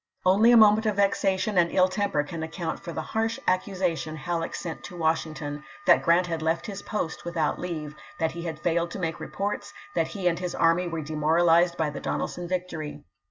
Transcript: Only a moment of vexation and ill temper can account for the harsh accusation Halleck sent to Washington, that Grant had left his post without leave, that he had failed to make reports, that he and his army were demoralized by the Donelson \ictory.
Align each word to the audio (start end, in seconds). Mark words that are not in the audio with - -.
Only 0.25 0.51
a 0.51 0.57
moment 0.57 0.87
of 0.87 0.95
vexation 0.95 1.59
and 1.59 1.71
ill 1.71 1.87
temper 1.87 2.23
can 2.23 2.41
account 2.41 2.79
for 2.79 2.91
the 2.91 3.03
harsh 3.03 3.37
accusation 3.47 4.15
Halleck 4.15 4.55
sent 4.55 4.83
to 4.85 4.97
Washington, 4.97 5.63
that 5.85 6.01
Grant 6.01 6.25
had 6.25 6.41
left 6.41 6.65
his 6.65 6.81
post 6.81 7.23
without 7.23 7.59
leave, 7.59 7.93
that 8.19 8.31
he 8.31 8.41
had 8.41 8.57
failed 8.59 8.89
to 8.89 8.99
make 8.99 9.19
reports, 9.19 9.71
that 9.93 10.07
he 10.07 10.27
and 10.27 10.39
his 10.39 10.55
army 10.55 10.87
were 10.87 11.01
demoralized 11.03 11.77
by 11.77 11.91
the 11.91 11.99
Donelson 12.01 12.47
\ictory. 12.49 13.03